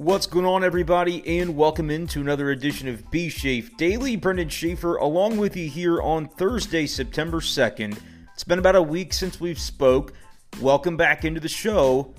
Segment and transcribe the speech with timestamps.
[0.00, 4.16] What's going on, everybody, and welcome into another edition of B Shafe Daily.
[4.16, 7.98] Brendan Schaefer, along with you here on Thursday, September 2nd.
[8.32, 10.14] It's been about a week since we've spoke.
[10.58, 12.14] Welcome back into the show.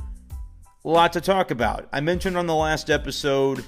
[0.85, 1.89] A lot to talk about.
[1.91, 3.65] I mentioned on the last episode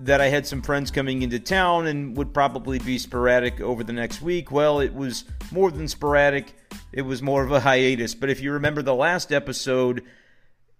[0.00, 3.92] that I had some friends coming into town and would probably be sporadic over the
[3.92, 4.50] next week.
[4.50, 5.22] Well, it was
[5.52, 6.52] more than sporadic,
[6.90, 8.12] it was more of a hiatus.
[8.12, 10.02] But if you remember the last episode,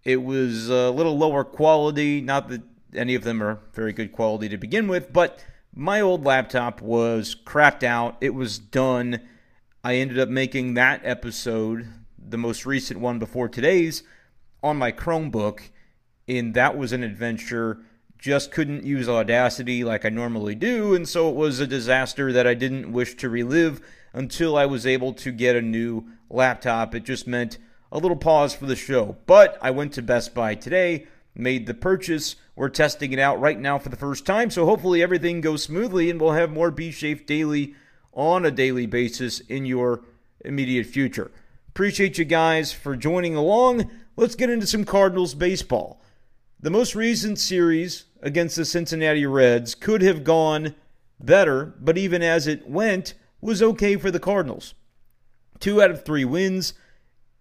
[0.04, 2.20] it was a little lower quality.
[2.20, 2.62] Not that
[2.94, 7.34] any of them are very good quality to begin with, but my old laptop was
[7.34, 8.16] crapped out.
[8.20, 9.20] It was done.
[9.82, 14.02] I ended up making that episode, the most recent one before today's,
[14.62, 15.70] on my Chromebook,
[16.26, 17.80] and that was an adventure
[18.24, 22.46] just couldn't use Audacity like I normally do, and so it was a disaster that
[22.46, 23.82] I didn't wish to relive
[24.14, 26.94] until I was able to get a new laptop.
[26.94, 27.58] It just meant
[27.94, 29.16] a little pause for the show.
[29.24, 32.34] But I went to Best Buy today, made the purchase.
[32.56, 36.10] We're testing it out right now for the first time, so hopefully everything goes smoothly
[36.10, 37.74] and we'll have more B Shafe Daily
[38.12, 40.02] on a daily basis in your
[40.44, 41.30] immediate future.
[41.68, 43.90] Appreciate you guys for joining along.
[44.16, 46.02] Let's get into some Cardinals baseball.
[46.60, 50.74] The most recent series against the Cincinnati Reds could have gone
[51.20, 54.74] better, but even as it went, was okay for the Cardinals.
[55.60, 56.74] Two out of three wins.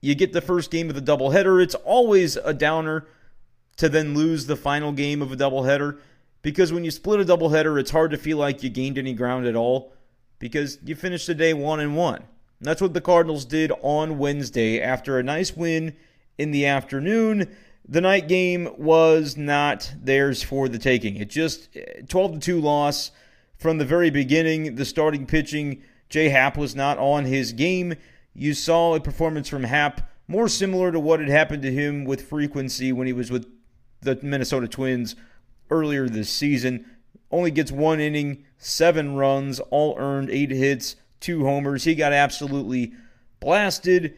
[0.03, 1.63] You get the first game of the doubleheader.
[1.63, 3.07] It's always a downer
[3.77, 5.97] to then lose the final game of a doubleheader
[6.41, 9.45] because when you split a doubleheader, it's hard to feel like you gained any ground
[9.45, 9.93] at all
[10.39, 12.17] because you finished the day one and one.
[12.17, 12.25] And
[12.59, 15.95] that's what the Cardinals did on Wednesday after a nice win
[16.37, 17.55] in the afternoon
[17.87, 21.17] the night game was not theirs for the taking.
[21.17, 21.69] It just
[22.07, 23.11] 12 to 2 loss
[23.57, 24.75] from the very beginning.
[24.75, 26.29] The starting pitching, J.A.
[26.29, 27.95] Happ was not on his game.
[28.33, 32.27] You saw a performance from Happ more similar to what had happened to him with
[32.27, 33.47] frequency when he was with
[34.01, 35.15] the Minnesota Twins
[35.69, 36.85] earlier this season.
[37.31, 41.83] Only gets one inning, seven runs, all earned, eight hits, two homers.
[41.83, 42.93] He got absolutely
[43.39, 44.15] blasted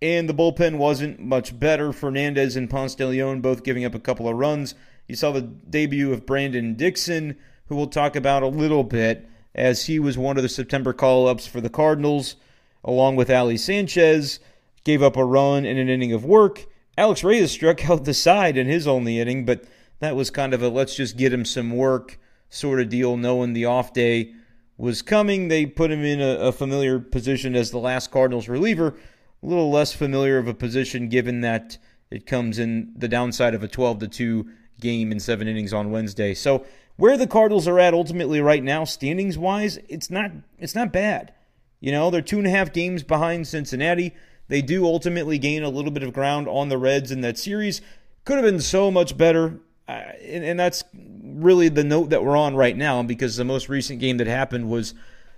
[0.00, 1.92] and the bullpen wasn't much better.
[1.92, 4.74] Fernandez and Ponce de Leon both giving up a couple of runs.
[5.06, 7.36] You saw the debut of Brandon Dixon,
[7.66, 11.26] who we'll talk about a little bit, as he was one of the September call
[11.26, 12.36] ups for the Cardinals,
[12.84, 14.40] along with Ali Sanchez.
[14.84, 16.66] Gave up a run in an inning of work.
[16.96, 19.64] Alex Reyes struck out the side in his only inning, but
[20.00, 22.18] that was kind of a let's just get him some work
[22.48, 24.32] sort of deal, knowing the off day
[24.76, 25.48] was coming.
[25.48, 28.96] They put him in a, a familiar position as the last Cardinals reliever
[29.42, 31.78] a little less familiar of a position given that
[32.10, 34.48] it comes in the downside of a 12 to 2
[34.80, 36.34] game in seven innings on Wednesday.
[36.34, 36.64] So
[36.96, 41.32] where the Cardinals are at ultimately right now, standings wise, it's not it's not bad.
[41.80, 44.14] You know, they're two and a half games behind Cincinnati.
[44.48, 47.80] They do ultimately gain a little bit of ground on the Reds in that series.
[48.24, 49.60] Could have been so much better.
[49.86, 53.68] Uh, and, and that's really the note that we're on right now because the most
[53.68, 54.94] recent game that happened was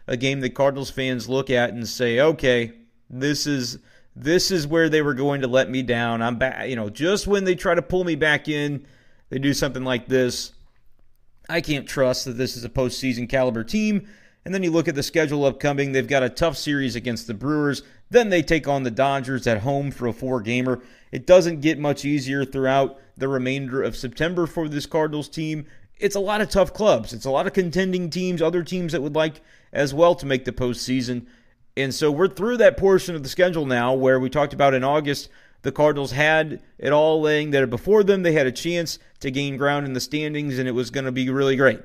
[0.06, 2.72] a game that Cardinals fans look at and say, okay,
[3.08, 3.78] this is
[4.16, 6.20] this is where they were going to let me down.
[6.20, 8.86] I'm back, you know, just when they try to pull me back in,
[9.28, 10.52] they do something like this.
[11.48, 14.08] I can't trust that this is a postseason caliber team.
[14.50, 15.92] And then you look at the schedule upcoming.
[15.92, 17.84] They've got a tough series against the Brewers.
[18.10, 20.82] Then they take on the Dodgers at home for a four gamer.
[21.12, 25.66] It doesn't get much easier throughout the remainder of September for this Cardinals team.
[26.00, 27.12] It's a lot of tough clubs.
[27.12, 29.40] It's a lot of contending teams, other teams that would like
[29.72, 31.26] as well to make the postseason.
[31.76, 34.82] And so we're through that portion of the schedule now where we talked about in
[34.82, 35.28] August
[35.62, 38.24] the Cardinals had it all laying there before them.
[38.24, 41.12] They had a chance to gain ground in the standings and it was going to
[41.12, 41.80] be really great.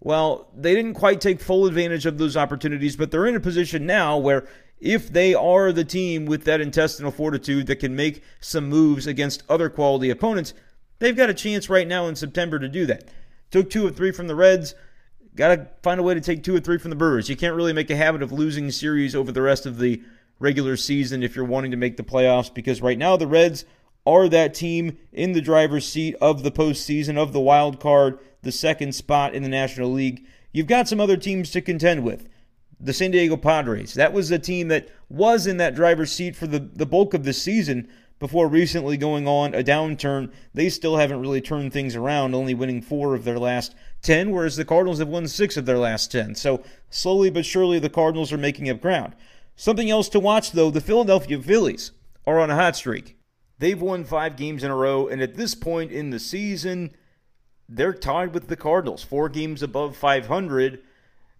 [0.00, 3.84] Well, they didn't quite take full advantage of those opportunities, but they're in a position
[3.84, 4.46] now where
[4.80, 9.42] if they are the team with that intestinal fortitude that can make some moves against
[9.48, 10.54] other quality opponents,
[11.00, 13.08] they've got a chance right now in September to do that.
[13.50, 14.74] Took two of three from the Reds.
[15.34, 17.28] Got to find a way to take two or three from the Brewers.
[17.28, 20.02] You can't really make a habit of losing series over the rest of the
[20.38, 23.64] regular season if you're wanting to make the playoffs because right now the Reds
[24.06, 28.52] are that team in the driver's seat of the postseason, of the wild card, the
[28.52, 30.26] second spot in the National League.
[30.52, 32.28] You've got some other teams to contend with.
[32.80, 33.94] The San Diego Padres.
[33.94, 37.24] That was a team that was in that driver's seat for the, the bulk of
[37.24, 37.88] the season,
[38.18, 40.32] before recently going on a downturn.
[40.54, 44.56] They still haven't really turned things around, only winning four of their last 10, whereas
[44.56, 46.34] the Cardinals have won six of their last 10.
[46.34, 49.14] So slowly but surely, the Cardinals are making up ground.
[49.56, 51.92] Something else to watch, though the Philadelphia Phillies
[52.26, 53.16] are on a hot streak.
[53.58, 56.92] They've won five games in a row, and at this point in the season,
[57.68, 60.80] they're tied with the Cardinals, four games above 500.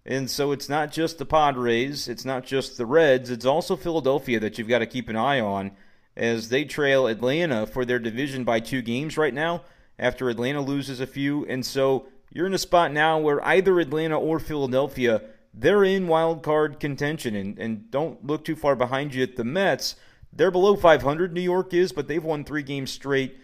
[0.05, 4.39] And so it's not just the Padres, it's not just the Reds, it's also Philadelphia
[4.39, 5.71] that you've got to keep an eye on
[6.15, 9.63] as they trail Atlanta for their division by two games right now.
[9.97, 11.45] after Atlanta loses a few.
[11.47, 15.21] And so you're in a spot now where either Atlanta or Philadelphia,
[15.53, 17.35] they're in wild card contention.
[17.35, 19.95] And, and don't look too far behind you at the Mets.
[20.31, 23.37] They're below 500, New York is, but they've won three games straight.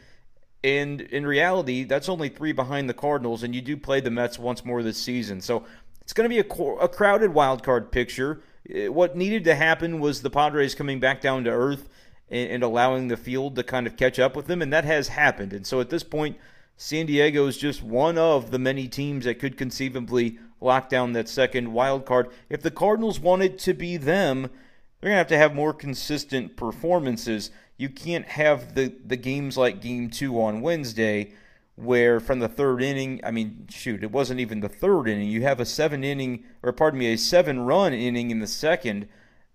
[0.66, 4.40] And in reality, that's only three behind the Cardinals, and you do play the Mets
[4.40, 5.40] once more this season.
[5.40, 5.64] So
[6.02, 8.42] it's going to be a, a crowded wild card picture.
[8.68, 11.88] Eh, what needed to happen was the Padres coming back down to earth
[12.32, 15.10] and, and allowing the field to kind of catch up with them, and that has
[15.10, 15.54] happened.
[15.54, 16.36] And so at this point,
[16.78, 21.30] San Diego is just one of the many teams that could conceivably lock down that
[21.30, 22.30] second wild card.
[22.50, 24.50] If the Cardinals wanted to be them,
[25.00, 27.51] they're going to have to have more consistent performances.
[27.77, 31.33] You can't have the, the games like game two on Wednesday,
[31.75, 35.30] where from the third inning, I mean, shoot, it wasn't even the third inning.
[35.30, 39.07] You have a seven inning, or pardon me, a seven run inning in the second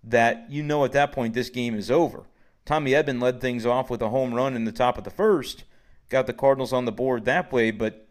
[0.03, 2.23] that you know at that point this game is over.
[2.63, 5.63] Tommy Edman led things off with a home run in the top of the first,
[6.09, 8.07] got the Cardinals on the board that way, but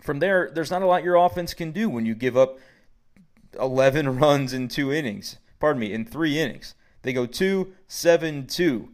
[0.00, 2.58] from there, there's not a lot your offense can do when you give up
[3.58, 6.74] 11 runs in two innings pardon me, in three innings.
[7.02, 8.88] They go 2 7 2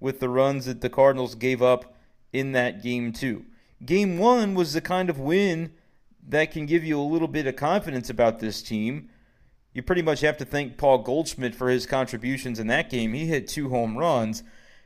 [0.00, 1.94] with the runs that the Cardinals gave up
[2.32, 3.44] in that game, two.
[3.84, 5.72] Game one was the kind of win
[6.26, 9.10] that can give you a little bit of confidence about this team.
[9.72, 13.12] You pretty much have to thank Paul Goldschmidt for his contributions in that game.
[13.12, 14.42] He hit two home runs.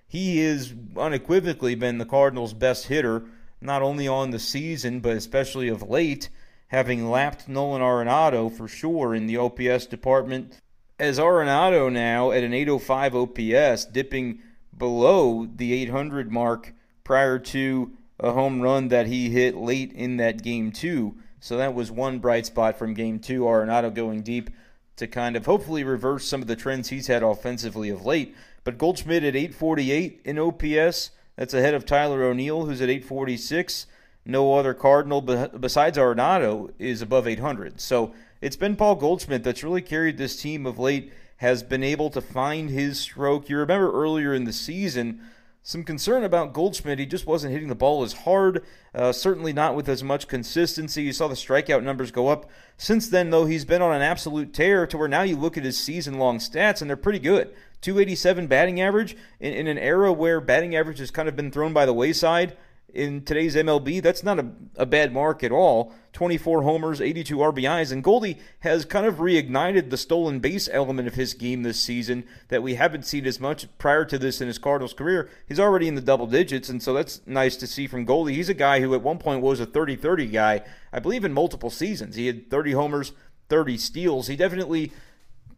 [0.06, 3.24] He has unequivocally been the Cardinals' best hitter,
[3.60, 6.28] not only on the season, but especially of late,
[6.68, 10.60] having lapped Nolan Arenado for sure in the OPS department
[10.98, 14.40] as Arenado now at an 805 OPS, dipping
[14.76, 20.42] below the 800 mark prior to a home run that he hit late in that
[20.42, 21.16] game two.
[21.40, 23.42] So that was one bright spot from game two.
[23.42, 24.50] Arenado going deep
[24.96, 28.34] to kind of hopefully reverse some of the trends he's had offensively of late.
[28.62, 33.86] But Goldschmidt at 848 in OPS, that's ahead of Tyler O'Neill, who's at 846.
[34.24, 37.80] No other Cardinal besides Arenado is above 800.
[37.80, 38.14] So
[38.44, 42.20] it's been Paul Goldschmidt that's really carried this team of late, has been able to
[42.20, 43.48] find his stroke.
[43.48, 45.22] You remember earlier in the season,
[45.62, 46.98] some concern about Goldschmidt.
[46.98, 48.62] He just wasn't hitting the ball as hard,
[48.94, 51.04] uh, certainly not with as much consistency.
[51.04, 52.50] You saw the strikeout numbers go up.
[52.76, 55.64] Since then, though, he's been on an absolute tear to where now you look at
[55.64, 57.54] his season long stats and they're pretty good.
[57.80, 61.72] 287 batting average in, in an era where batting average has kind of been thrown
[61.72, 62.58] by the wayside
[62.92, 64.02] in today's MLB.
[64.02, 64.46] That's not a,
[64.76, 65.92] a bad mark at all.
[66.12, 71.14] 24 homers, 82 RBIs, and Goldie has kind of reignited the stolen base element of
[71.14, 74.58] his game this season that we haven't seen as much prior to this in his
[74.58, 75.28] Cardinals career.
[75.48, 78.34] He's already in the double digits, and so that's nice to see from Goldie.
[78.34, 81.32] He's a guy who at one point was a 30 30 guy, I believe in
[81.32, 82.14] multiple seasons.
[82.14, 83.12] He had 30 homers,
[83.48, 84.28] 30 steals.
[84.28, 84.92] He definitely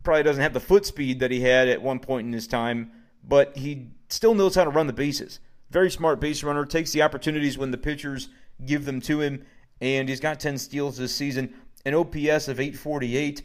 [0.03, 2.93] probably doesn't have the foot speed that he had at one point in his time,
[3.23, 5.41] but he still knows how to run the bases.
[5.71, 8.29] Very smart base runner, takes the opportunities when the pitchers
[8.65, 9.45] give them to him,
[9.81, 11.53] and he's got 10 steals this season,
[11.85, 13.43] an OPS of 848.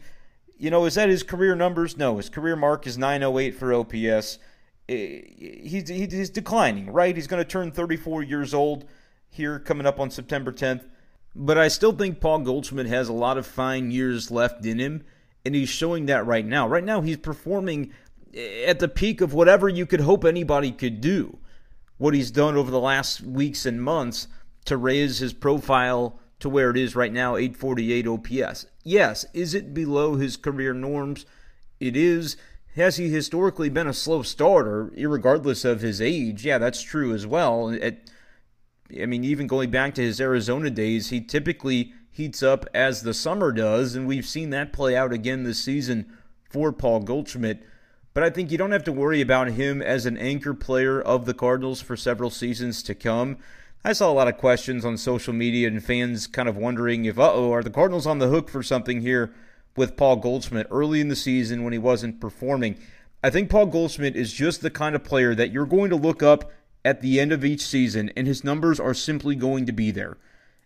[0.56, 1.96] You know, is that his career numbers?
[1.96, 4.38] No, his career mark is 908 for OPS.
[4.88, 7.16] Eh, he's, he's declining, right?
[7.16, 8.84] He's going to turn 34 years old
[9.28, 10.84] here coming up on September 10th.
[11.34, 15.04] But I still think Paul Goldschmidt has a lot of fine years left in him,
[15.44, 16.68] and he's showing that right now.
[16.68, 17.92] Right now, he's performing
[18.66, 21.38] at the peak of whatever you could hope anybody could do
[22.02, 24.26] what he's done over the last weeks and months
[24.64, 28.66] to raise his profile to where it is right now 848 OPS.
[28.82, 31.24] Yes, is it below his career norms?
[31.78, 32.36] It is.
[32.74, 36.44] Has he historically been a slow starter, regardless of his age?
[36.44, 37.72] Yeah, that's true as well.
[37.80, 38.10] At,
[39.00, 43.14] I mean, even going back to his Arizona days, he typically heats up as the
[43.14, 46.12] summer does, and we've seen that play out again this season
[46.50, 47.62] for Paul Goldschmidt.
[48.14, 51.24] But I think you don't have to worry about him as an anchor player of
[51.24, 53.38] the Cardinals for several seasons to come.
[53.84, 57.18] I saw a lot of questions on social media and fans kind of wondering if,
[57.18, 59.32] uh oh, are the Cardinals on the hook for something here
[59.76, 62.76] with Paul Goldschmidt early in the season when he wasn't performing?
[63.24, 66.22] I think Paul Goldschmidt is just the kind of player that you're going to look
[66.22, 66.50] up
[66.84, 70.18] at the end of each season, and his numbers are simply going to be there.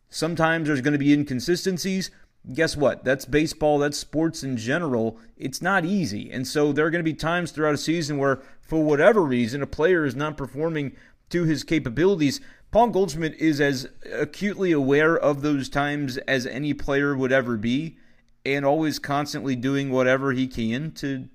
[0.09, 2.11] Sometimes there's going to be inconsistencies,
[2.53, 3.05] guess what?
[3.05, 5.19] That's baseball, that's sports in general.
[5.37, 6.31] It's not easy.
[6.31, 9.63] And so there are going to be times throughout a season where, for whatever reason,
[9.63, 10.93] a player is not performing
[11.31, 12.41] to his capabilities.
[12.71, 17.97] Paul Goldschmidt is as acutely aware of those times as any player would ever be,
[18.45, 21.29] and always constantly doing whatever he can to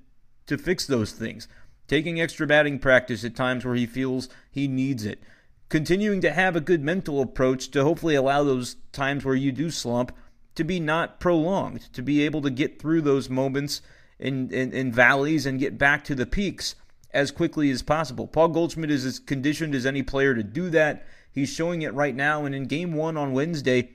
[0.47, 1.47] to fix those things.
[1.87, 5.21] Taking extra batting practice at times where he feels he needs it.
[5.69, 9.69] Continuing to have a good mental approach to hopefully allow those times where you do
[9.69, 10.11] slump
[10.55, 13.81] to be not prolonged, to be able to get through those moments
[14.19, 16.75] in, in, in valleys and get back to the peaks
[17.13, 18.27] as quickly as possible.
[18.27, 21.05] Paul Goldschmidt is as conditioned as any player to do that.
[21.31, 22.45] He's showing it right now.
[22.45, 23.89] And in game one on Wednesday,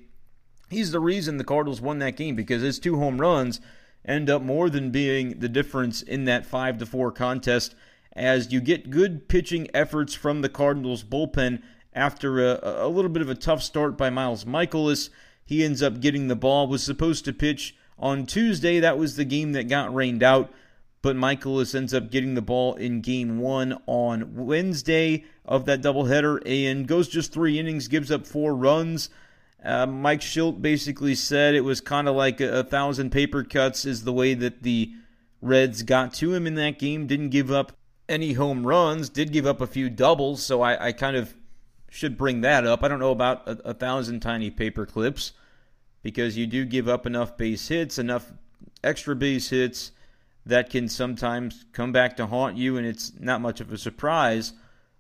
[0.69, 3.61] he's the reason the Cardinals won that game because his two home runs
[4.05, 7.75] end up more than being the difference in that 5 to 4 contest
[8.13, 13.23] as you get good pitching efforts from the Cardinals bullpen after a, a little bit
[13.23, 15.11] of a tough start by Miles Mikolas.
[15.47, 18.81] He ends up getting the ball, was supposed to pitch on Tuesday.
[18.81, 20.53] That was the game that got rained out
[21.07, 26.43] but Mikolas ends up getting the ball in game one on Wednesday of that doubleheader
[26.45, 29.09] and goes just three innings, gives up four runs.
[29.65, 33.85] Uh, Mike Shildt basically said it was kind of like a, a, thousand paper cuts,
[33.85, 34.95] is the way that the
[35.41, 37.07] Reds got to him in that game.
[37.07, 37.71] Didn't give up
[38.09, 41.37] any home runs, did give up a few doubles, so I, I kind of
[41.89, 42.83] should bring that up.
[42.83, 45.33] I don't know about a, a thousand tiny paper clips
[46.03, 48.33] because you do give up enough base hits, enough
[48.85, 49.93] extra base hits
[50.45, 54.53] that can sometimes come back to haunt you, and it's not much of a surprise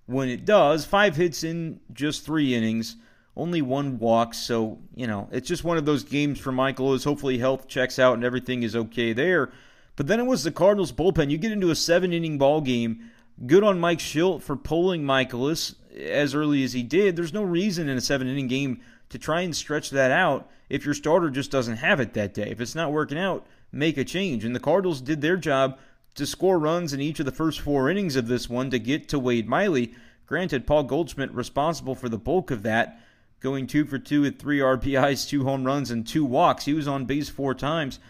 [0.06, 0.84] when it does.
[0.84, 2.96] Five hits in just three innings,
[3.36, 7.38] only one walk, so, you know, it's just one of those games for Mikolas hopefully
[7.38, 9.52] health checks out and everything is okay there.
[9.94, 11.30] But then it was the Cardinals bullpen.
[11.30, 13.10] You get into a seven inning ball game.
[13.46, 17.16] Good on Mike Shildt for pulling Mikolas as early as he did.
[17.16, 20.84] There's no reason in a seven inning game to try and stretch that out if
[20.84, 22.50] your starter just doesn't have it that day.
[22.50, 24.44] If it's not working out, make a change.
[24.44, 25.78] And the Cardinals did their job
[26.16, 29.08] to score runs in each of the first four innings of this one to get
[29.08, 29.94] to Wade Miley.
[30.26, 33.00] Granted, Paul Goldschmidt responsible for the bulk of that,
[33.40, 36.64] going two for two with three RBIs, two home runs, and two walks.
[36.64, 38.00] He was on base four times,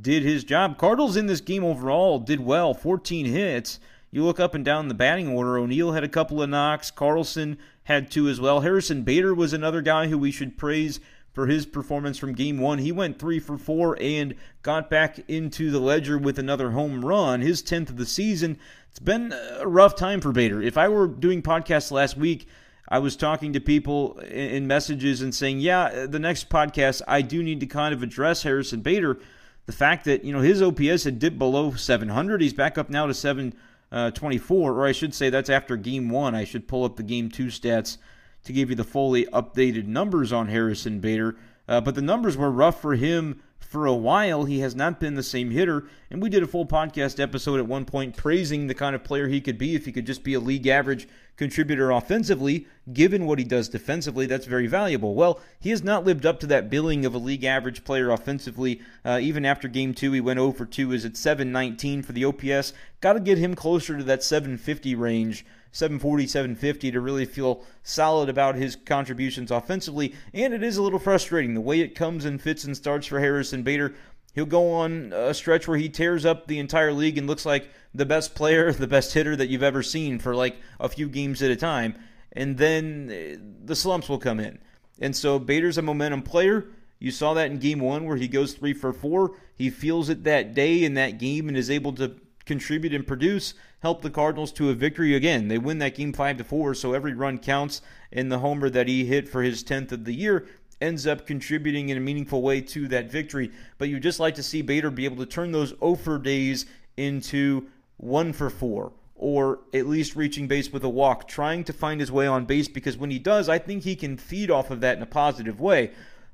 [0.00, 0.78] did his job.
[0.78, 3.78] Cardinals in this game overall did well, 14 hits.
[4.12, 5.56] You look up and down the batting order.
[5.56, 6.90] O'Neill had a couple of knocks.
[6.90, 8.60] Carlson had two as well.
[8.60, 11.00] Harrison Bader was another guy who we should praise
[11.32, 12.78] for his performance from game one.
[12.78, 17.40] He went three for four and got back into the ledger with another home run,
[17.40, 18.58] his 10th of the season.
[18.90, 20.60] It's been a rough time for Bader.
[20.60, 22.46] If I were doing podcasts last week,
[22.86, 27.42] I was talking to people in messages and saying, yeah, the next podcast, I do
[27.42, 29.18] need to kind of address Harrison Bader.
[29.64, 32.42] The fact that, you know, his OPS had dipped below 700.
[32.42, 34.10] He's back up now to 724, uh,
[34.50, 36.34] or I should say that's after game one.
[36.34, 37.98] I should pull up the game two stats
[38.44, 41.36] to give you the fully updated numbers on Harrison Bader.
[41.68, 44.44] Uh, but the numbers were rough for him for a while.
[44.44, 45.84] He has not been the same hitter.
[46.10, 49.28] And we did a full podcast episode at one point praising the kind of player
[49.28, 52.66] he could be if he could just be a league average contributor offensively.
[52.92, 55.14] Given what he does defensively, that's very valuable.
[55.14, 58.80] Well, he has not lived up to that billing of a league average player offensively.
[59.04, 62.24] Uh, even after game two, he went 0 for 2, is at 719 for the
[62.24, 62.72] OPS.
[63.00, 65.46] Got to get him closer to that 750 range.
[65.72, 70.14] 740, 750 to really feel solid about his contributions offensively.
[70.32, 73.18] And it is a little frustrating the way it comes and fits and starts for
[73.18, 73.94] Harrison Bader.
[74.34, 77.68] He'll go on a stretch where he tears up the entire league and looks like
[77.94, 81.42] the best player, the best hitter that you've ever seen for like a few games
[81.42, 81.94] at a time.
[82.32, 84.58] And then eh, the slumps will come in.
[85.00, 86.68] And so Bader's a momentum player.
[86.98, 89.32] You saw that in game one where he goes three for four.
[89.54, 92.14] He feels it that day in that game and is able to
[92.44, 95.48] contribute and produce, help the Cardinals to a victory again.
[95.48, 97.82] They win that game 5 to 4, so every run counts
[98.12, 100.46] and the homer that he hit for his 10th of the year
[100.80, 103.50] ends up contributing in a meaningful way to that victory.
[103.78, 106.66] But you just like to see Bader be able to turn those 0 for days
[106.96, 107.66] into
[107.98, 112.10] 1 for 4 or at least reaching base with a walk, trying to find his
[112.10, 114.96] way on base because when he does, I think he can feed off of that
[114.96, 115.92] in a positive way.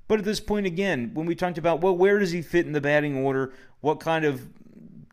[0.09, 2.73] But at this point, again, when we talked about, well, where does he fit in
[2.73, 3.53] the batting order?
[3.83, 4.49] What kind of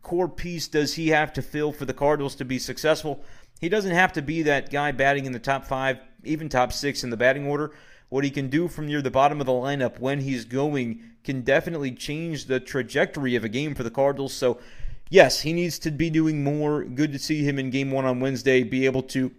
[0.06, 3.24] core piece does he have to fill for the Cardinals to be successful?
[3.60, 7.04] He doesn't have to be that guy batting in the top five, even top six
[7.04, 7.72] in the batting order.
[8.10, 11.42] What he can do from near the bottom of the lineup when he's going can
[11.42, 14.32] definitely change the trajectory of a game for the Cardinals.
[14.32, 14.60] So,
[15.10, 16.84] yes, he needs to be doing more.
[16.84, 19.32] Good to see him in game one on Wednesday be able to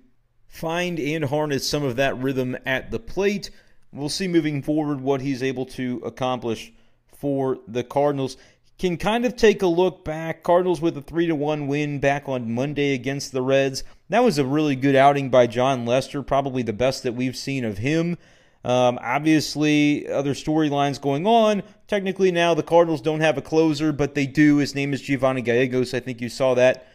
[0.49, 3.51] find and harness some of that rhythm at the plate.
[3.93, 6.73] We'll see moving forward what he's able to accomplish
[7.17, 8.37] for the Cardinals
[8.79, 10.43] can kind of take a look back.
[10.43, 13.85] Cardinals with a 3 to 1 win back on Monday against the Reds.
[14.11, 17.65] That was a really good outing by Jon Lester, probably the best that we've seen
[17.65, 18.19] of him.
[18.65, 21.63] Um, obviously, other storylines going on.
[21.87, 24.57] Technically, now the Cardinals don't have a closer, but they do.
[24.57, 25.95] His name is Giovanni Gallegos.
[25.95, 26.87] I think you saw that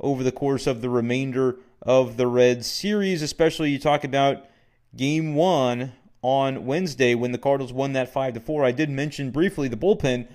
[0.00, 4.46] over the course of the remainder of the Reds series, especially you talk about
[4.96, 5.92] game one
[6.22, 8.64] on Wednesday when the Cardinals won that 5 to 4.
[8.64, 10.26] I did mention briefly the bullpen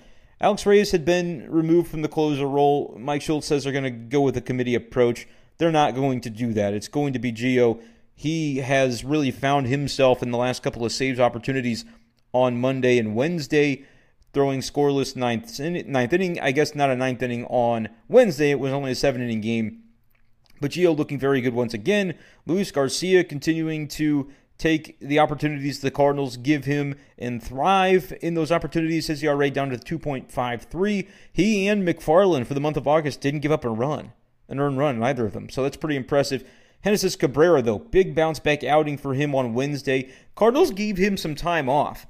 [0.43, 2.97] Alex Reyes had been removed from the closer role.
[2.99, 5.25] Mike Shildt says they're going to go with a committee approach.
[5.57, 6.73] They're not going to do that.
[6.73, 7.81] It's going to be Gio.
[8.13, 11.85] He has really found himself in the last couple of saves opportunities
[12.33, 13.85] on Monday and Wednesday,
[14.33, 16.37] throwing scoreless ninth, ninth inning.
[16.41, 18.51] I guess not a ninth inning on Wednesday.
[18.51, 19.83] It was only a seven inning game.
[20.59, 22.15] But Gio looking very good once again.
[22.45, 24.29] Luis Garcia continuing to
[24.63, 29.07] take the opportunities the Cardinals give him and thrive in those opportunities.
[29.07, 31.07] His ERA down to 2.53.
[31.33, 34.13] He and McFarland for the month of August didn't give up a run,
[34.47, 35.49] an earned run, either of them.
[35.49, 36.47] So that's pretty impressive.
[36.81, 40.09] Genesis Cabrera, though, big bounce back outing for him on Wednesday.
[40.35, 42.07] Cardinals gave him some time off.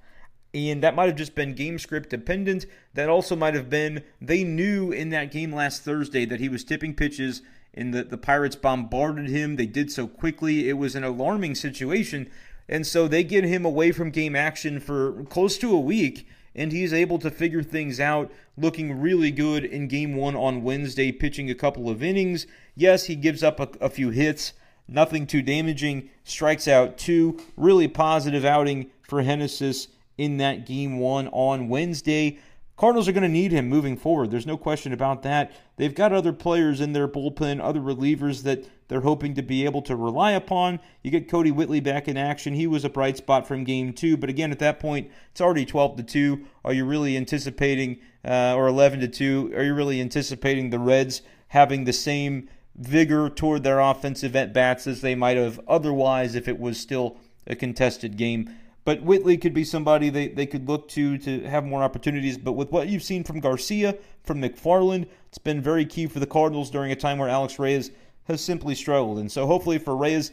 [0.53, 2.67] And that might have just been game script dependent.
[2.93, 6.63] That also might have been they knew in that game last Thursday that he was
[6.63, 7.41] tipping pitches
[7.73, 9.55] and the, the Pirates bombarded him.
[9.55, 10.69] They did so quickly.
[10.69, 12.29] It was an alarming situation.
[12.69, 16.71] And so they get him away from game action for close to a week, and
[16.71, 21.49] he's able to figure things out, looking really good in game one on Wednesday, pitching
[21.49, 22.47] a couple of innings.
[22.75, 24.53] Yes, he gives up a, a few hits,
[24.87, 27.39] nothing too damaging, strikes out two.
[27.57, 32.37] Really positive outing for Genesis in that game one on Wednesday.
[32.75, 34.31] Cardinals are going to need him moving forward.
[34.31, 35.51] There's no question about that.
[35.77, 39.83] They've got other players in their bullpen, other relievers that they're hoping to be able
[39.83, 40.79] to rely upon.
[41.03, 42.55] You get Kodi Whitley back in action.
[42.55, 45.65] He was a bright spot from game two, but again, at that point, it's already
[45.65, 46.45] 12 to 2.
[46.65, 51.21] Are you really anticipating, uh, or 11 to 2, are you really anticipating the Reds
[51.49, 56.47] having the same vigor toward their offensive at bats as they might have otherwise if
[56.47, 58.49] it was still a contested game?
[58.85, 62.37] But Whitley could be somebody they, they could look to to have more opportunities.
[62.37, 66.27] But with what you've seen from Garcia, from McFarland, it's been very key for the
[66.27, 67.91] Cardinals during a time where Alex Reyes
[68.25, 69.19] has simply struggled.
[69.19, 70.31] And so hopefully for Reyes,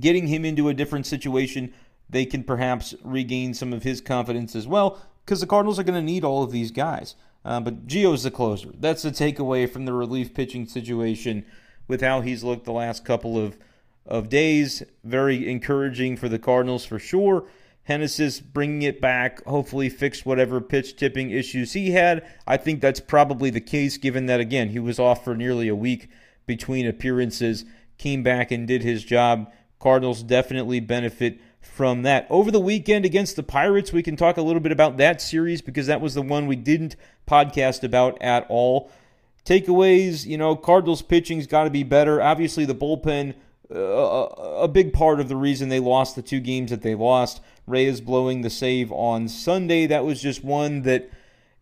[0.00, 1.72] getting him into a different situation,
[2.08, 5.98] they can perhaps regain some of his confidence as well, because the Cardinals are going
[5.98, 7.16] to need all of these guys.
[7.44, 8.70] Uh, but Gio's the closer.
[8.78, 11.44] That's the takeaway from the relief pitching situation
[11.86, 13.56] with how he's looked the last couple of,
[14.08, 14.82] of days.
[15.04, 17.46] Very encouraging for the Cardinals for sure.
[17.86, 22.22] Genesis bringing it back, hopefully fixed whatever pitch tipping issues he had.
[22.46, 25.74] I think that's probably the case, given that, again, he was off for nearly a
[25.74, 26.10] week
[26.44, 27.64] between appearances,
[27.96, 29.50] came back and did his job.
[29.78, 32.26] Cardinals definitely benefit from that.
[32.28, 35.62] Over the weekend against the Pirates, we can talk a little bit about that series
[35.62, 36.94] because that was the one we didn't
[37.26, 38.90] podcast about at all.
[39.46, 42.20] Takeaways, you know, Cardinals pitching's got to be better.
[42.20, 43.34] Obviously, the bullpen
[43.70, 47.40] a big part of the reason they lost the two games that they lost.
[47.66, 49.86] Reyes blowing the save on Sunday.
[49.86, 51.10] That was just one that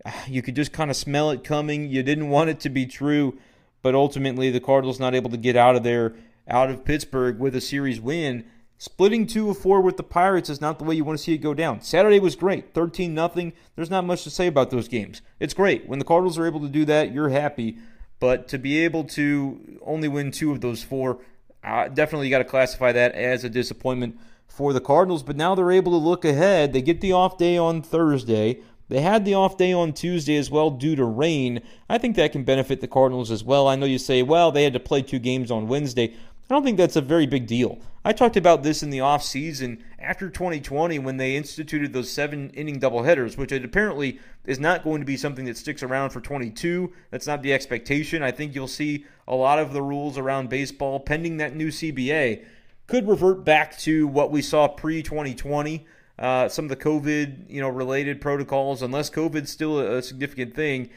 [0.04, 1.88] ah, you could just kind of smell it coming.
[1.88, 3.38] You didn't want it to be true,
[3.82, 6.14] but ultimately the Cardinals not able to get out of there,
[6.48, 8.44] out of Pittsburgh with a series win.
[8.78, 11.32] Splitting two of four with the Pirates is not the way you want to see
[11.32, 11.80] it go down.
[11.80, 13.54] Saturday was great, 13 nothing.
[13.74, 15.22] There's not much to say about those games.
[15.40, 17.10] It's great when the Cardinals are able to do that.
[17.10, 17.78] You're happy,
[18.20, 21.18] but to be able to only win two of those four
[21.66, 25.22] uh, definitely got to classify that as a disappointment for the Cardinals.
[25.22, 26.72] But now they're able to look ahead.
[26.72, 28.60] They get the off day on Thursday.
[28.88, 31.60] They had the off day on Tuesday as well due to rain.
[31.88, 33.66] I think that can benefit the Cardinals as well.
[33.66, 36.14] I know you say, well, they had to play two games on Wednesday.
[36.48, 37.80] I don't think that's a very big deal.
[38.04, 42.78] I talked about this in the offseason after 2020 when they instituted those seven inning
[42.78, 46.92] doubleheaders, which it apparently is not going to be something that sticks around for 22.
[47.10, 48.22] That's not the expectation.
[48.22, 52.44] I think you'll see a lot of the rules around baseball, pending that new CBA,
[52.86, 55.84] could revert back to what we saw pre 2020.
[56.16, 60.54] Uh, some of the COVID, you know, related protocols, unless COVID's still a, a significant
[60.54, 60.90] thing.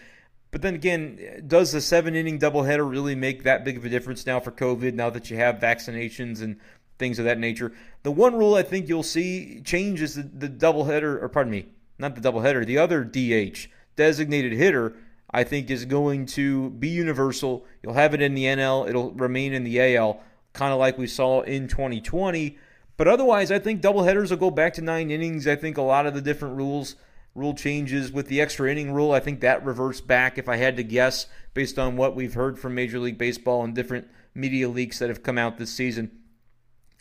[0.51, 4.25] But then again, does the seven inning doubleheader really make that big of a difference
[4.25, 4.93] now for COVID?
[4.93, 6.57] Now that you have vaccinations and
[6.97, 7.71] things of that nature,
[8.03, 11.67] the one rule I think you'll see change is the, the doubleheader, or pardon me,
[11.99, 14.95] not the doubleheader, the other DH designated hitter.
[15.31, 17.63] I think is going to be universal.
[17.83, 18.89] You'll have it in the NL.
[18.89, 22.57] It'll remain in the AL, kind of like we saw in 2020.
[22.97, 25.47] But otherwise, I think doubleheaders will go back to nine innings.
[25.47, 26.95] I think a lot of the different rules
[27.35, 29.11] rule changes with the extra inning rule.
[29.11, 32.59] I think that reverts back, if I had to guess, based on what we've heard
[32.59, 36.11] from Major League Baseball and different media leaks that have come out this season.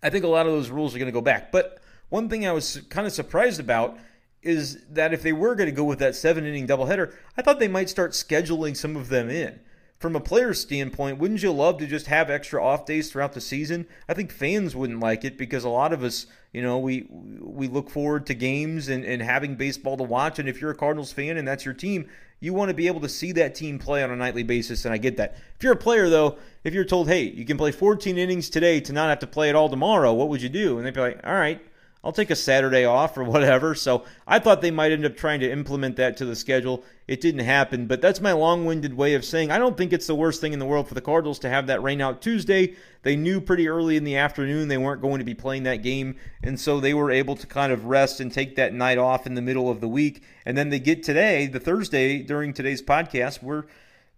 [0.02, 1.50] I think a lot of those rules are going to go back.
[1.50, 3.98] But one thing I was kind of surprised about
[4.42, 7.58] is that if they were going to go with that seven inning doubleheader, I thought
[7.58, 9.60] they might start scheduling some of them in
[9.98, 13.40] from a player's standpoint, wouldn't you love to just have extra off days throughout the
[13.40, 13.87] season?
[14.08, 17.66] I think fans wouldn't like it because a lot of us, you know, we we
[17.66, 20.38] look forward to games and, and having baseball to watch.
[20.38, 22.08] And if you're a Cardinals fan and that's your team,
[22.40, 24.94] you want to be able to see that team play on a nightly basis, and
[24.94, 25.37] I get that.
[25.56, 28.80] If you're a player, though, if you're told, hey, you can play 14 innings today
[28.82, 30.78] to not have to play it all tomorrow, what would you do?
[30.78, 31.61] And they'd be like, all right,
[32.04, 33.74] I'll take a Saturday off or whatever.
[33.74, 36.84] So I thought they might end up trying to implement that to the schedule.
[37.06, 40.06] It didn't happen, but that's my long winded way of saying I don't think it's
[40.06, 42.74] the worst thing in the world for the Cardinals to have that rain out Tuesday.
[43.02, 46.16] They knew pretty early in the afternoon they weren't going to be playing that game,
[46.42, 49.34] and so they were able to kind of rest and take that night off in
[49.34, 50.22] the middle of the week.
[50.44, 53.64] And then they get today, the Thursday, during today's podcast, we're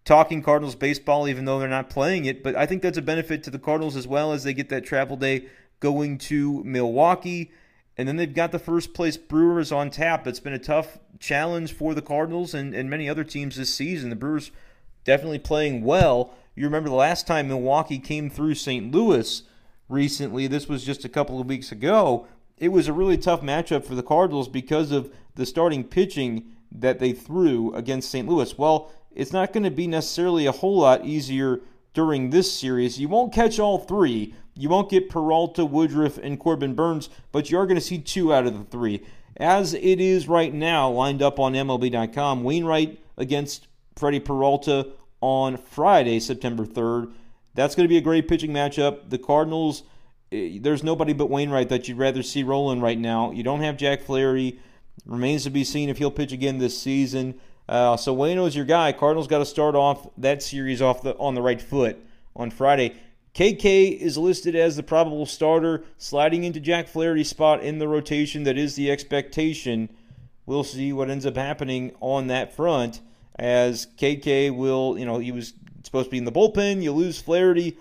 [0.05, 2.43] talking Cardinals baseball, even though they're not playing it.
[2.43, 4.85] But I think that's a benefit to the Cardinals as well as they get that
[4.85, 5.47] travel day
[5.79, 7.53] going to Milwaukee.
[7.97, 10.27] And then they've got the first place Brewers on tap.
[10.27, 14.11] It's been a tough challenge for the Cardinals and, and many other teams this season.
[14.11, 14.51] The Brewers
[15.05, 16.35] definitely playing well.
[16.55, 18.93] You remember the last time Milwaukee came through St.
[18.93, 19.43] Louis
[19.91, 22.27] recently, this was just a couple of weeks ago.
[22.57, 26.99] It was a really tough matchup for the Cardinals because of the starting pitching that
[26.99, 28.29] they threw against St.
[28.29, 28.57] Louis.
[28.57, 31.61] Well, it's not going to be necessarily a whole lot easier
[31.93, 33.01] during this series.
[33.01, 34.35] You won't catch all three.
[34.61, 38.35] You won't get Peralta, Woodruff, and Corbin Burnes, but you are going to see two
[38.35, 39.03] out of the three.
[39.39, 44.89] As it is right now, lined up on MLB.com, Wainwright against Freddie Peralta
[45.23, 47.13] on Friday, September 3rd.
[47.55, 49.09] That's going to be a great pitching matchup.
[49.09, 49.83] The Cardinals,
[50.31, 53.31] eh, there's nobody but Wainwright that you'd rather see rolling right now.
[53.31, 54.61] You don't have Jack Flaherty.
[55.07, 57.41] Remains to be seen if he'll pitch again this season.
[57.67, 58.93] Uh, so Waino's your guy.
[58.93, 61.99] Cardinals got to start off that series off the on the right foot
[62.37, 62.95] on Friday.
[63.35, 68.43] KK is listed as the probable starter, sliding into Jack Flaherty's spot in the rotation.
[68.43, 69.89] That is the expectation.
[70.47, 73.01] We'll see what ends up happening on that front
[73.37, 76.83] as KK will, you know, he was supposed to be in the bullpen.
[76.83, 77.77] You lose Flaherty.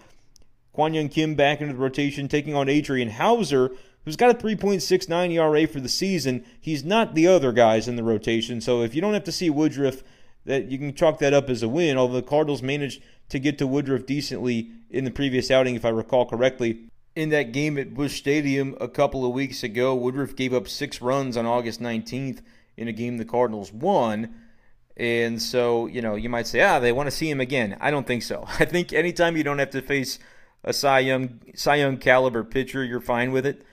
[0.71, 3.71] Kwang Hyun Kim back into the rotation, taking on Adrian Houser,
[4.05, 6.45] who's got a 3.69 ERA for the season.
[6.61, 9.49] He's not the other guys in the rotation, so if you don't have to see
[9.49, 10.03] Woodruff,
[10.49, 11.95] that you can chalk that up as a win.
[11.95, 15.89] Although the Cardinals managed to get to Woodruff decently in the previous outing, if I
[15.89, 16.89] recall correctly.
[17.15, 21.03] In that game at Busch Stadium a couple of weeks ago, Woodruff gave up six
[21.03, 22.41] runs on August 19th
[22.77, 24.33] in a game the Cardinals won.
[24.97, 27.77] And so, you know, you might say, ah, they want to see him again.
[27.79, 28.45] I don't think so.
[28.59, 30.17] I think anytime you don't have to face
[30.63, 33.63] a Cy Young, Cy Young caliber pitcher, you're fine with it.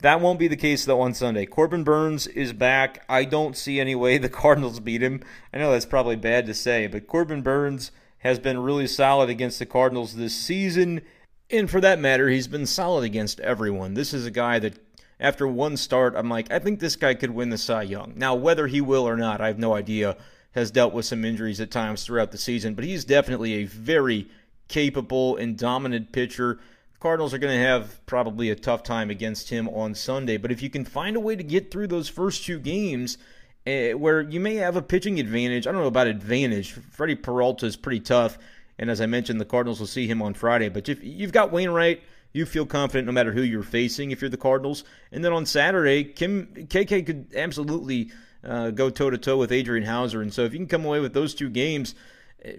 [0.00, 1.44] That won't be the case though on Sunday.
[1.44, 3.04] Corbin Burnes is back.
[3.08, 5.22] I don't see any way the Cardinals beat him.
[5.52, 9.58] I know that's probably bad to say, but Corbin Burnes has been really solid against
[9.58, 11.02] the Cardinals this season.
[11.50, 13.94] And for that matter, he's been solid against everyone.
[13.94, 14.78] This is a guy that,
[15.18, 18.12] after one start, I'm like, I think this guy could win the Cy Young.
[18.16, 20.16] Now, whether he will or not, I have no idea.
[20.52, 24.28] Has dealt with some injuries at times throughout the season, but he's definitely a very
[24.66, 26.58] capable and dominant pitcher.
[27.00, 30.36] Cardinals are going to have probably a tough time against him on Sunday.
[30.36, 33.18] But if you can find a way to get through those first two games
[33.66, 36.72] uh, where you may have a pitching advantage, I don't know about advantage.
[36.72, 38.36] Freddie Peralta is pretty tough.
[38.78, 40.68] And as I mentioned, the Cardinals will see him on Friday.
[40.68, 44.28] But if you've got Wainwright, you feel confident no matter who you're facing if you're
[44.28, 44.82] the Cardinals.
[45.12, 48.10] And then on Saturday, Kim KK could absolutely
[48.42, 50.20] uh, go toe to toe with Adrian Houser.
[50.20, 51.94] And so if you can come away with those two games,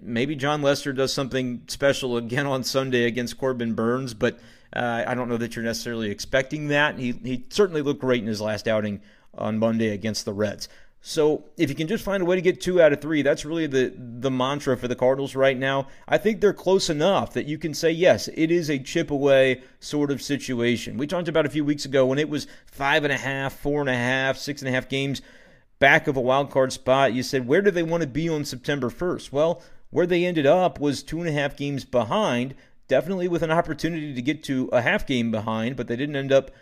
[0.02, 4.38] Maybe Jon Lester does something special again on Sunday against Corbin Burnes, but
[4.74, 6.98] uh, I don't know that you're necessarily expecting that.
[6.98, 9.00] He, he certainly looked great in his last outing
[9.34, 10.68] on Monday against the Reds.
[11.02, 13.46] So if you can just find a way to get two out of three, that's
[13.46, 15.86] really the the mantra for the Cardinals right now.
[16.06, 19.62] I think they're close enough that you can say yes, it is a chip away
[19.80, 20.98] sort of situation.
[20.98, 23.80] We talked about a few weeks ago when it was five and a half, four
[23.80, 25.22] and a half, six and a half games
[25.80, 27.12] back of a wild card spot.
[27.12, 29.32] You said, where do they want to be on September 1st?
[29.32, 32.54] Well, where they ended up was two and a half games behind,
[32.86, 36.32] definitely with an opportunity to get to a half game behind, but they didn't end
[36.32, 36.52] up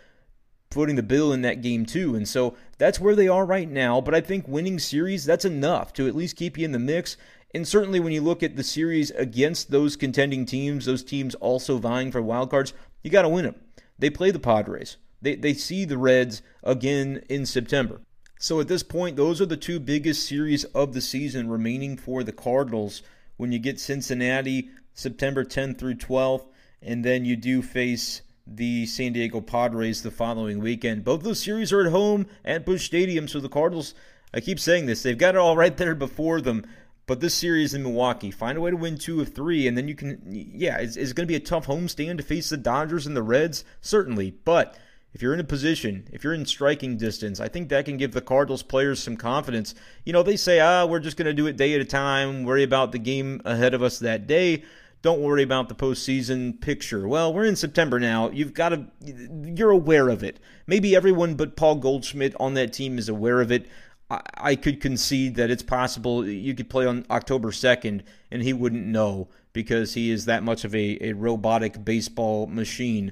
[0.71, 2.15] footing the bill in that game too.
[2.15, 4.01] And so that's where they are right now.
[4.01, 7.17] But I think winning series, that's enough to at least keep you in the mix.
[7.53, 11.77] And certainly when you look at the series against those contending teams, those teams also
[11.77, 13.55] vying for wild cards, you got to win them.
[13.97, 14.97] They play the Padres.
[15.21, 18.01] They, they see the Reds again in September.
[18.41, 22.23] So at this point, those are the two biggest series of the season remaining for
[22.23, 23.01] the Cardinals.
[23.35, 26.45] When you get Cincinnati September 10th through 12th,
[26.81, 31.03] and then you do face the San Diego Padres the following weekend.
[31.03, 33.93] Both those series are at home at Busch Stadium, so the Cardinals,
[34.33, 36.65] I keep saying this, they've got it all right there before them.
[37.07, 39.89] But this series in Milwaukee, find a way to win two of three, and then
[39.89, 43.05] you can, yeah, it's, it's going to be a tough homestand to face the Dodgers
[43.05, 44.31] and the Reds, certainly.
[44.31, 44.77] But
[45.13, 48.11] if you're in a position, if you're in striking distance, I think that can give
[48.11, 49.73] the Cardinals players some confidence.
[50.05, 52.43] You know, they say, ah, we're just going to do it day at a time,
[52.43, 54.63] worry about the game ahead of us that day.
[55.01, 57.07] Don't worry about the postseason picture.
[57.07, 58.29] Well, we're in September now.
[58.31, 60.39] You've got to, you're aware of it.
[60.67, 63.67] Maybe everyone but Paul Goldschmidt on that team is aware of it.
[64.11, 68.87] I, could concede that it's possible you could play on October 2nd and he wouldn't
[68.87, 73.11] know because he is that much of a, a robotic baseball machine.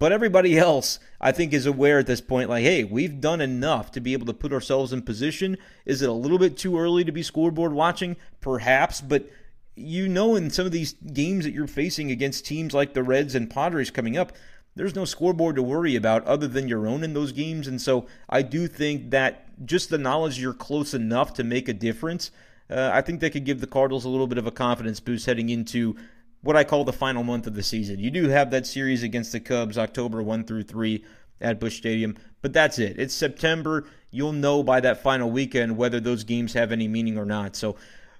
[0.00, 3.92] But everybody else, I think, is aware at this point, like, hey, we've done enough
[3.92, 5.58] to be able to put ourselves in position.
[5.84, 8.16] Is it a little bit too early to be scoreboard watching?
[8.40, 9.30] Perhaps, but
[9.76, 13.34] you know, in some of these games that you're facing against teams like the Reds
[13.34, 14.32] and Padres coming up,
[14.74, 17.68] there's no scoreboard to worry about other than your own in those games.
[17.68, 21.74] And so I do think that just the knowledge you're close enough to make a
[21.74, 22.30] difference
[22.70, 25.26] uh, I think that could give the Cardinals a little bit of a confidence boost
[25.26, 25.96] heading into
[26.42, 27.98] what I call the final month of the season.
[27.98, 31.04] You do have that series against the Cubs, October 1 through 3
[31.40, 32.98] at Busch Stadium, but that's it.
[32.98, 33.86] It's September.
[34.10, 37.56] You'll know by that final weekend whether those games have any meaning or not.
[37.56, 37.76] So,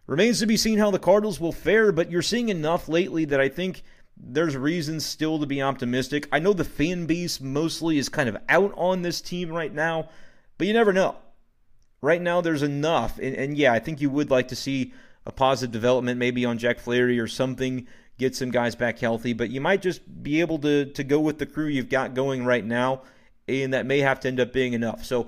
[0.06, 3.40] remains to be seen how the Cardinals will fare, but you're seeing enough lately that
[3.40, 3.82] I think
[4.22, 6.28] there's reasons still to be optimistic.
[6.32, 10.08] I know the fan base mostly is kind of out on this team right now,
[10.58, 11.16] but you never know.
[12.02, 13.18] Right now, there's enough.
[13.18, 14.92] And, and yeah, I think you would like to see
[15.26, 17.86] a positive development maybe on Jack Flaherty or something,
[18.20, 21.38] get some guys back healthy, but you might just be able to, to go with
[21.38, 23.02] the crew you've got going right now,
[23.48, 25.04] and that may have to end up being enough.
[25.04, 25.26] So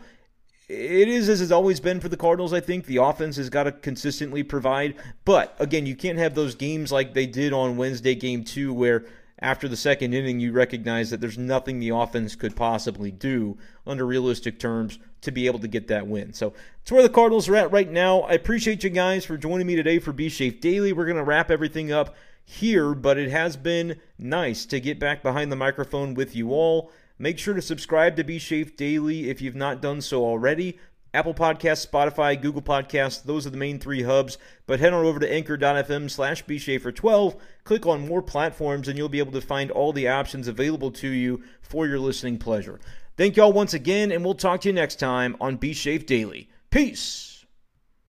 [0.68, 2.84] it is as it's always been for the Cardinals, I think.
[2.84, 4.94] The offense has got to consistently provide.
[5.24, 9.06] But again, you can't have those games like they did on Wednesday, game two, where
[9.38, 14.06] after the second inning, you recognize that there's nothing the offense could possibly do under
[14.06, 16.32] realistic terms to be able to get that win.
[16.32, 16.52] So
[16.82, 18.20] it's where the Cardinals are at right now.
[18.20, 20.92] I appreciate you guys for joining me today for B Shafe Daily.
[20.92, 25.22] We're going to wrap everything up here, but it has been nice to get back
[25.22, 26.90] behind the microphone with you all.
[27.18, 30.78] Make sure to subscribe to Be Shafe Daily if you've not done so already.
[31.14, 34.38] Apple Podcasts, Spotify, Google Podcasts, those are the main three hubs.
[34.66, 39.18] But head on over to anchor.fm slash bshafer12, click on more platforms, and you'll be
[39.18, 42.80] able to find all the options available to you for your listening pleasure.
[43.16, 46.48] Thank y'all once again, and we'll talk to you next time on Be Shafe Daily.
[46.70, 47.31] Peace!